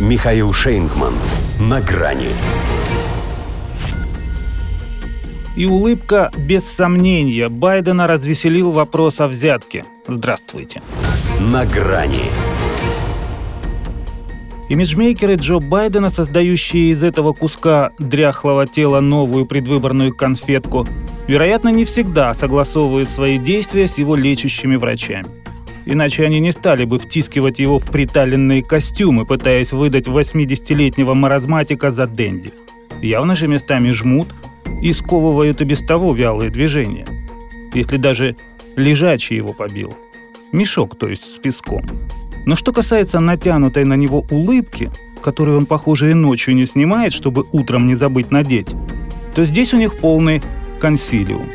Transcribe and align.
Михаил 0.00 0.52
Шейнгман. 0.52 1.14
На 1.60 1.80
грани. 1.80 2.30
И 5.56 5.66
улыбка, 5.66 6.32
без 6.36 6.64
сомнения, 6.64 7.48
Байдена 7.48 8.08
развеселил 8.08 8.72
вопрос 8.72 9.20
о 9.20 9.28
взятке. 9.28 9.84
Здравствуйте. 10.08 10.82
На 11.38 11.64
грани. 11.64 12.24
Имиджмейкеры 14.68 15.36
Джо 15.36 15.60
Байдена, 15.60 16.08
создающие 16.08 16.90
из 16.90 17.04
этого 17.04 17.32
куска 17.32 17.92
дряхлого 18.00 18.66
тела 18.66 18.98
новую 18.98 19.46
предвыборную 19.46 20.12
конфетку, 20.12 20.88
вероятно, 21.28 21.68
не 21.68 21.84
всегда 21.84 22.34
согласовывают 22.34 23.08
свои 23.08 23.38
действия 23.38 23.86
с 23.86 23.96
его 23.96 24.16
лечащими 24.16 24.74
врачами. 24.74 25.26
Иначе 25.86 26.24
они 26.24 26.40
не 26.40 26.52
стали 26.52 26.84
бы 26.84 26.98
втискивать 26.98 27.58
его 27.58 27.78
в 27.78 27.90
приталенные 27.90 28.62
костюмы, 28.62 29.26
пытаясь 29.26 29.72
выдать 29.72 30.06
80-летнего 30.06 31.14
маразматика 31.14 31.90
за 31.90 32.06
Дэнди. 32.06 32.52
Явно 33.02 33.34
же 33.34 33.48
местами 33.48 33.90
жмут 33.90 34.28
и 34.82 34.92
сковывают 34.92 35.60
и 35.60 35.64
без 35.64 35.80
того 35.80 36.14
вялые 36.14 36.50
движения. 36.50 37.06
Если 37.74 37.98
даже 37.98 38.36
лежачий 38.76 39.36
его 39.36 39.52
побил. 39.52 39.94
Мешок, 40.52 40.96
то 40.96 41.08
есть 41.08 41.22
с 41.22 41.38
песком. 41.38 41.82
Но 42.46 42.54
что 42.54 42.72
касается 42.72 43.20
натянутой 43.20 43.84
на 43.84 43.94
него 43.94 44.24
улыбки, 44.30 44.90
которую 45.22 45.58
он, 45.58 45.66
похоже, 45.66 46.10
и 46.10 46.14
ночью 46.14 46.54
не 46.54 46.66
снимает, 46.66 47.12
чтобы 47.12 47.44
утром 47.52 47.86
не 47.86 47.94
забыть 47.94 48.30
надеть, 48.30 48.68
то 49.34 49.44
здесь 49.44 49.74
у 49.74 49.78
них 49.78 49.98
полный 49.98 50.42
консилиум. 50.80 51.48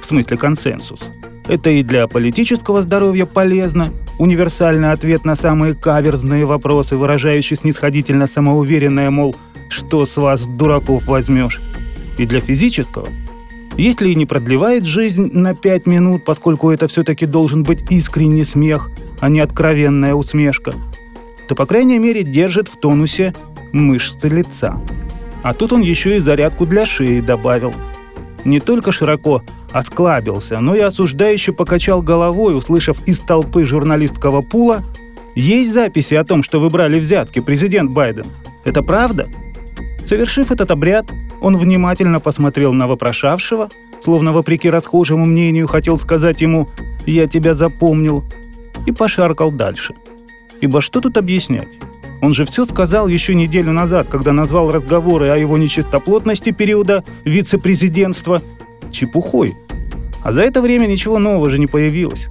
В 0.00 0.04
смысле 0.04 0.36
консенсус– 0.36 1.00
это 1.48 1.70
и 1.70 1.82
для 1.82 2.06
политического 2.06 2.82
здоровья 2.82 3.26
полезно, 3.26 3.90
универсальный 4.18 4.92
ответ 4.92 5.24
на 5.24 5.34
самые 5.34 5.74
каверзные 5.74 6.44
вопросы, 6.44 6.96
выражающий 6.96 7.56
снисходительно 7.56 8.26
самоуверенное, 8.26 9.10
мол, 9.10 9.34
что 9.68 10.06
с 10.06 10.16
вас, 10.16 10.44
дураков, 10.44 11.06
возьмешь. 11.06 11.60
И 12.18 12.26
для 12.26 12.40
физического. 12.40 13.08
Если 13.76 14.10
и 14.10 14.14
не 14.14 14.26
продлевает 14.26 14.84
жизнь 14.84 15.30
на 15.32 15.54
пять 15.54 15.86
минут, 15.86 16.24
поскольку 16.24 16.70
это 16.70 16.86
все-таки 16.86 17.24
должен 17.24 17.62
быть 17.62 17.90
искренний 17.90 18.44
смех, 18.44 18.90
а 19.20 19.28
не 19.28 19.40
откровенная 19.40 20.14
усмешка, 20.14 20.74
то, 21.48 21.54
по 21.54 21.66
крайней 21.66 21.98
мере, 21.98 22.22
держит 22.22 22.68
в 22.68 22.76
тонусе 22.76 23.32
мышцы 23.72 24.28
лица. 24.28 24.78
А 25.42 25.54
тут 25.54 25.72
он 25.72 25.80
еще 25.80 26.16
и 26.16 26.20
зарядку 26.20 26.66
для 26.66 26.84
шеи 26.84 27.20
добавил. 27.20 27.74
Не 28.44 28.60
только 28.60 28.92
широко 28.92 29.42
осклабился, 29.72 30.58
но 30.60 30.74
и 30.74 30.80
осуждающе 30.80 31.52
покачал 31.52 32.02
головой, 32.02 32.56
услышав 32.56 33.06
из 33.06 33.20
толпы 33.20 33.66
журналистского 33.66 34.40
пула 34.40 34.82
«Есть 35.34 35.72
записи 35.72 36.14
о 36.14 36.24
том, 36.24 36.42
что 36.42 36.58
вы 36.58 36.70
брали 36.70 36.98
взятки, 36.98 37.40
президент 37.40 37.90
Байден. 37.90 38.26
Это 38.64 38.82
правда?» 38.82 39.28
Совершив 40.06 40.50
этот 40.50 40.70
обряд, 40.70 41.06
он 41.40 41.56
внимательно 41.56 42.20
посмотрел 42.20 42.72
на 42.72 42.88
вопрошавшего, 42.88 43.68
словно 44.02 44.32
вопреки 44.32 44.68
расхожему 44.68 45.24
мнению 45.24 45.68
хотел 45.68 45.98
сказать 45.98 46.40
ему 46.40 46.68
«Я 47.06 47.26
тебя 47.26 47.54
запомнил», 47.54 48.24
и 48.86 48.92
пошаркал 48.92 49.52
дальше. 49.52 49.94
Ибо 50.60 50.80
что 50.80 51.00
тут 51.00 51.16
объяснять? 51.16 51.68
Он 52.22 52.34
же 52.34 52.44
все 52.44 52.66
сказал 52.66 53.08
еще 53.08 53.34
неделю 53.34 53.72
назад, 53.72 54.08
когда 54.10 54.32
назвал 54.32 54.70
разговоры 54.70 55.28
о 55.28 55.36
его 55.36 55.56
нечистоплотности 55.56 56.50
периода 56.50 57.04
вице-президентства 57.24 58.42
чепухой. 58.90 59.54
А 60.22 60.32
за 60.32 60.42
это 60.42 60.60
время 60.60 60.86
ничего 60.86 61.18
нового 61.18 61.48
же 61.48 61.58
не 61.58 61.66
появилось. 61.66 62.28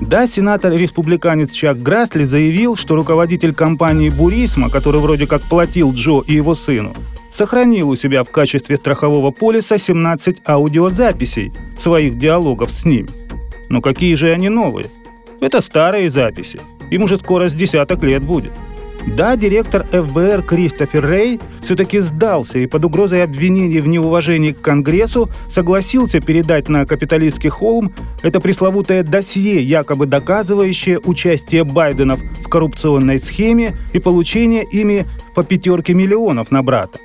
Да, 0.00 0.26
сенатор-республиканец 0.26 1.50
Чак 1.50 1.82
Грасли 1.82 2.24
заявил, 2.24 2.76
что 2.76 2.94
руководитель 2.94 3.52
компании 3.52 4.10
«Бурисма», 4.10 4.70
который 4.70 5.00
вроде 5.00 5.26
как 5.26 5.42
платил 5.42 5.92
Джо 5.92 6.22
и 6.26 6.34
его 6.34 6.54
сыну, 6.54 6.94
сохранил 7.32 7.90
у 7.90 7.96
себя 7.96 8.22
в 8.22 8.30
качестве 8.30 8.76
страхового 8.76 9.30
полиса 9.30 9.78
17 9.78 10.38
аудиозаписей 10.46 11.52
своих 11.78 12.16
диалогов 12.16 12.70
с 12.70 12.84
ними. 12.84 13.08
Но 13.68 13.80
какие 13.80 14.14
же 14.14 14.32
они 14.32 14.48
новые? 14.48 14.86
Это 15.40 15.60
старые 15.60 16.10
записи. 16.10 16.60
Им 16.90 17.02
уже 17.02 17.16
скоро 17.16 17.48
с 17.48 17.52
десяток 17.52 18.02
лет 18.02 18.22
будет. 18.22 18.52
Да, 19.16 19.36
директор 19.36 19.84
ФБР 19.86 20.42
Кристофер 20.42 21.10
Рей 21.10 21.40
все-таки 21.60 21.98
сдался 22.00 22.58
и 22.58 22.66
под 22.66 22.84
угрозой 22.84 23.24
обвинений 23.24 23.80
в 23.80 23.88
неуважении 23.88 24.52
к 24.52 24.60
Конгрессу 24.60 25.28
согласился 25.50 26.20
передать 26.20 26.68
на 26.68 26.86
капиталистский 26.86 27.48
холм 27.48 27.92
это 28.22 28.40
пресловутое 28.40 29.02
досье, 29.02 29.62
якобы 29.62 30.06
доказывающее 30.06 31.00
участие 31.00 31.64
Байденов 31.64 32.20
в 32.20 32.48
коррупционной 32.48 33.18
схеме 33.18 33.76
и 33.92 33.98
получение 33.98 34.64
ими 34.64 35.06
по 35.34 35.42
пятерке 35.42 35.94
миллионов 35.94 36.50
на 36.50 36.62
брата. 36.62 36.98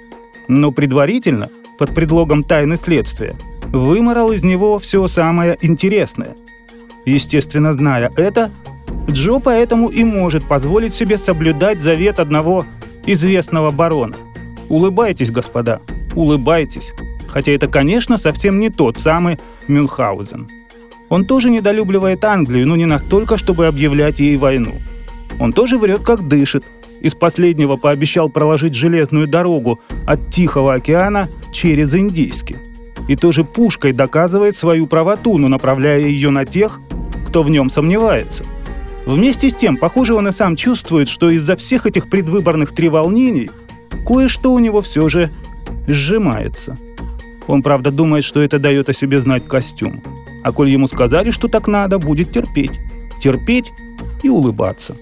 Но 0.47 0.71
предварительно, 0.71 1.49
под 1.79 1.95
предлогом 1.95 2.43
тайны 2.43 2.77
следствия, 2.77 3.35
выморал 3.71 4.31
из 4.31 4.43
него 4.43 4.77
все 4.79 5.07
самое 5.07 5.57
интересное. 5.61 6.35
Естественно, 7.05 7.73
зная 7.73 8.11
это, 8.15 8.51
Джо 9.09 9.39
поэтому 9.39 9.89
и 9.89 10.03
может 10.03 10.45
позволить 10.45 10.93
себе 10.93 11.17
соблюдать 11.17 11.81
завет 11.81 12.19
одного 12.19 12.65
известного 13.05 13.71
барона. 13.71 14.15
Улыбайтесь, 14.69 15.31
господа, 15.31 15.81
улыбайтесь. 16.15 16.91
Хотя 17.27 17.51
это, 17.51 17.67
конечно, 17.67 18.17
совсем 18.17 18.59
не 18.59 18.69
тот 18.69 18.97
самый 18.97 19.39
Мюнхгаузен. 19.67 20.47
Он 21.09 21.25
тоже 21.25 21.49
недолюбливает 21.49 22.23
Англию, 22.23 22.67
но 22.67 22.75
не 22.75 22.85
настолько, 22.85 23.37
чтобы 23.37 23.67
объявлять 23.67 24.19
ей 24.19 24.37
войну. 24.37 24.75
Он 25.39 25.51
тоже 25.51 25.77
врет, 25.77 26.01
как 26.01 26.27
дышит. 26.27 26.63
Из 27.01 27.15
последнего 27.15 27.75
пообещал 27.75 28.29
проложить 28.29 28.75
железную 28.75 29.27
дорогу 29.27 29.79
от 30.05 30.29
Тихого 30.29 30.75
океана 30.75 31.27
через 31.51 31.93
Индийский. 31.93 32.55
И 33.09 33.15
тоже 33.15 33.43
пушкой 33.43 33.91
доказывает 33.91 34.57
свою 34.57 34.87
правоту, 34.87 35.37
но 35.37 35.49
направляя 35.49 35.99
ее 35.99 36.29
на 36.29 36.45
тех, 36.45 36.79
кто 37.27 37.43
в 37.43 37.49
нем 37.49 37.69
сомневается. 37.69 38.45
Вместе 39.05 39.49
с 39.49 39.55
тем, 39.55 39.77
похоже, 39.77 40.13
он 40.13 40.27
и 40.27 40.31
сам 40.31 40.55
чувствует, 40.55 41.09
что 41.09 41.29
из-за 41.29 41.55
всех 41.55 41.85
этих 41.85 42.09
предвыборных 42.09 42.73
треволнений 42.73 43.49
кое-что 44.05 44.53
у 44.53 44.59
него 44.59 44.81
все 44.81 45.09
же 45.09 45.29
сжимается. 45.87 46.77
Он, 47.47 47.61
правда, 47.61 47.91
думает, 47.91 48.23
что 48.23 48.41
это 48.41 48.59
дает 48.59 48.89
о 48.89 48.93
себе 48.93 49.19
знать 49.19 49.45
костюм. 49.45 50.01
А 50.43 50.51
коль 50.51 50.69
ему 50.69 50.87
сказали, 50.87 51.31
что 51.31 51.47
так 51.47 51.67
надо, 51.67 51.99
будет 51.99 52.31
терпеть. 52.31 52.79
Терпеть 53.21 53.71
и 54.23 54.29
улыбаться. 54.29 54.95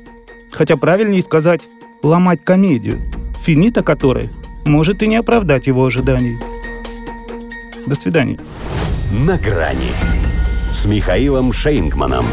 Хотя 0.51 0.77
правильнее 0.77 1.21
сказать 1.21 1.61
«ломать 2.03 2.43
комедию», 2.43 2.99
финита 3.43 3.83
которой 3.83 4.29
может 4.65 5.01
и 5.03 5.07
не 5.07 5.15
оправдать 5.15 5.67
его 5.67 5.85
ожиданий. 5.85 6.37
До 7.85 7.95
свидания. 7.95 8.39
На 9.11 9.37
грани 9.37 9.91
с 10.71 10.85
Михаилом 10.85 11.53
Шейнгманом. 11.53 12.25